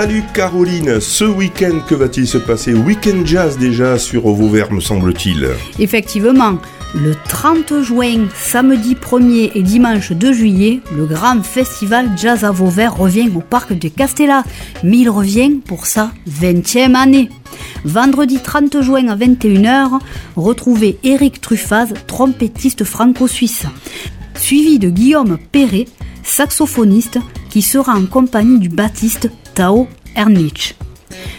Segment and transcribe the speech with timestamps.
[0.00, 5.48] Salut Caroline, ce week-end que va-t-il se passer Week-end jazz déjà sur Vauvert me semble-t-il.
[5.80, 6.58] Effectivement,
[6.94, 12.96] le 30 juin, samedi 1er et dimanche 2 juillet, le grand festival Jazz à Vauvert
[12.96, 14.44] revient au parc de Castella,
[14.84, 17.28] mais il revient pour sa 20e année.
[17.84, 19.98] Vendredi 30 juin à 21h,
[20.36, 23.64] retrouvez Eric Truffaz, trompettiste franco-suisse,
[24.36, 25.86] suivi de Guillaume Perret,
[26.22, 27.18] saxophoniste,
[27.50, 29.28] qui sera en compagnie du baptiste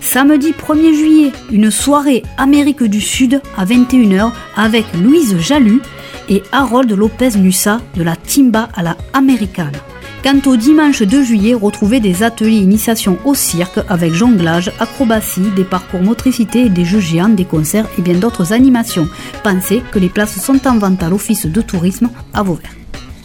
[0.00, 5.80] Samedi 1er juillet, une soirée Amérique du Sud à 21h avec Louise Jalut
[6.28, 9.78] et Harold Lopez Nussa de la Timba à la Americana.
[10.22, 15.64] Quant au dimanche 2 juillet, retrouvez des ateliers initiation au cirque avec jonglage, acrobatie, des
[15.64, 19.08] parcours motricité, des jeux géants, des concerts et bien d'autres animations.
[19.42, 22.70] Pensez que les places sont en vente à l'office de tourisme à Vauvert.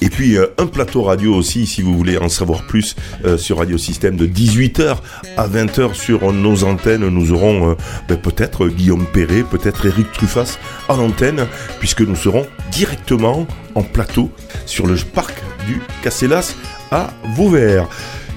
[0.00, 3.58] Et puis euh, un plateau radio aussi, si vous voulez en savoir plus euh, sur
[3.58, 4.96] Radio Système de 18h
[5.36, 7.08] à 20h sur nos antennes.
[7.08, 7.74] Nous aurons euh,
[8.08, 11.46] ben, peut-être Guillaume Perret, peut-être Eric Truffas en antenne,
[11.80, 14.30] puisque nous serons directement en plateau
[14.66, 15.34] sur le parc
[15.66, 16.54] du Casselas
[16.90, 17.88] à Vauvert.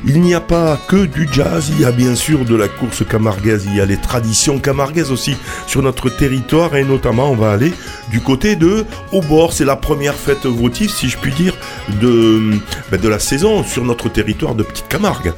[0.03, 3.05] Il n'y a pas que du jazz, il y a bien sûr de la course
[3.07, 5.37] camarguaise, il y a les traditions camarguaises aussi
[5.67, 7.71] sur notre territoire et notamment on va aller
[8.11, 11.55] du côté de Aubord, c'est la première fête votive si je puis dire
[12.01, 12.51] de,
[12.91, 15.33] ben, de la saison sur notre territoire de Petite Camargue.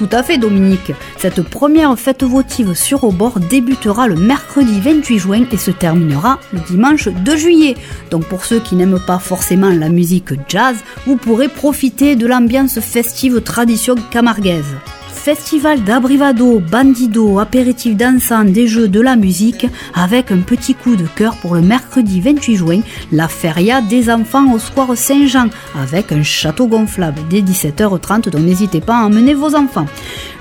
[0.00, 0.92] Tout à fait Dominique.
[1.18, 6.40] Cette première fête votive sur au bord débutera le mercredi 28 juin et se terminera
[6.54, 7.76] le dimanche 2 juillet.
[8.10, 12.80] Donc pour ceux qui n'aiment pas forcément la musique jazz, vous pourrez profiter de l'ambiance
[12.80, 14.74] festive tradition camarguaise.
[15.22, 21.04] Festival d'abrivado, bandido, apéritif dansant, des jeux, de la musique, avec un petit coup de
[21.14, 22.80] cœur pour le mercredi 28 juin,
[23.12, 25.48] la feria des enfants au Square Saint-Jean,
[25.78, 29.84] avec un château gonflable dès 17h30, donc n'hésitez pas à emmener vos enfants.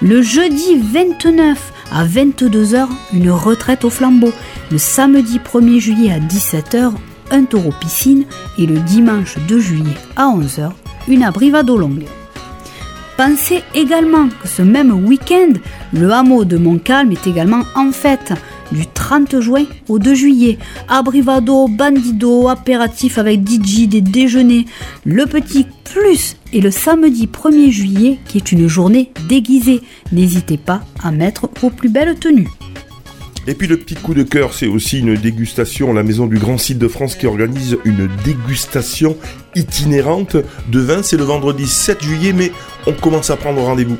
[0.01, 4.31] Le jeudi 29 à 22h, une retraite au flambeau.
[4.71, 6.93] Le samedi 1er juillet à 17h,
[7.31, 8.23] un taureau piscine
[8.57, 10.71] et le dimanche 2 juillet à 11h,
[11.09, 12.05] une abrivado longue.
[13.19, 15.51] Pensez également que ce même week-end,
[15.91, 18.31] le hameau de Montcalm est également en fête
[18.71, 20.57] du 30 juin au 2 juillet.
[20.87, 24.67] Abrivado, bandido, apéritif avec DJ, des déjeuners,
[25.03, 29.81] le petit plus et le samedi 1er juillet qui est une journée déguisée.
[30.13, 32.47] N'hésitez pas à mettre vos plus belles tenues.
[33.49, 35.91] Et puis le petit coup de cœur, c'est aussi une dégustation.
[35.91, 39.17] La Maison du Grand Site de France qui organise une dégustation
[39.55, 40.37] itinérante
[40.67, 41.01] de vin.
[41.01, 42.51] C'est le vendredi 7 juillet, mais
[42.85, 43.97] on commence à prendre rendez-vous.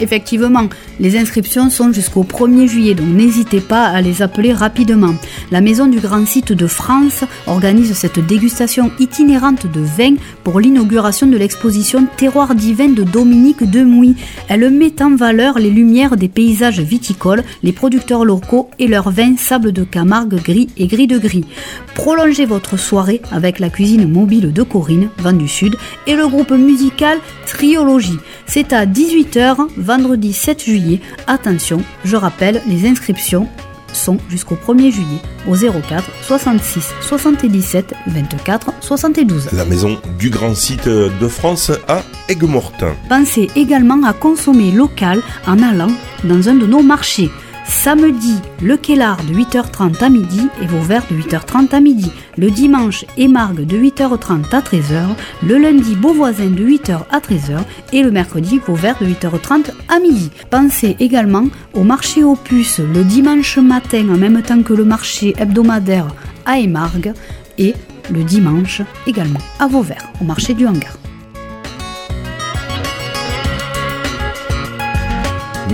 [0.00, 0.68] Effectivement,
[1.00, 5.14] les inscriptions sont jusqu'au 1er juillet, donc n'hésitez pas à les appeler rapidement.
[5.50, 10.14] La Maison du Grand Site de France organise cette dégustation itinérante de vin
[10.44, 14.14] pour l'inauguration de l'exposition Terroir divin de Dominique Demouy.
[14.48, 19.36] Elle met en valeur les lumières des paysages viticoles, les producteurs locaux et leurs vins
[19.36, 21.44] sable de Camargue gris et gris de gris.
[21.94, 25.76] Prolongez votre soirée avec la cuisine mobile de Corinne, Vent du Sud,
[26.06, 28.18] et le groupe musical Triologie.
[28.46, 31.00] C'est à 18h vendredi 7 juillet.
[31.26, 33.48] Attention, je rappelle, les inscriptions
[33.94, 39.48] sont jusqu'au 1er juillet au 04 66 77 24 72.
[39.52, 42.94] La maison du grand site de France à Aigues-Mortain.
[43.08, 45.90] Pensez également à consommer local en allant
[46.24, 47.30] dans un de nos marchés.
[47.68, 52.10] Samedi, le Kellar de 8h30 à midi et Vauvert de 8h30 à midi.
[52.38, 55.04] Le dimanche, Émargue de 8h30 à 13h.
[55.46, 57.60] Le lundi, Beauvoisin de 8h à 13h.
[57.92, 60.30] Et le mercredi, Vauvert de 8h30 à midi.
[60.48, 65.34] Pensez également au marché aux puces le dimanche matin en même temps que le marché
[65.38, 66.08] hebdomadaire
[66.46, 67.12] à Émargue.
[67.58, 67.74] Et
[68.10, 70.96] le dimanche également à Vauvert, au marché du hangar.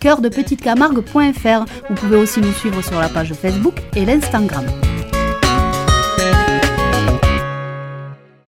[0.00, 1.64] cœurdepetitecamargue.fr.
[1.88, 4.64] Vous pouvez aussi nous suivre sur la page Facebook et l'Instagram.